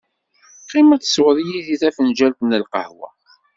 [0.63, 3.09] Qqim ad tesweḍ yid-i tafenǧalt n lqahwa.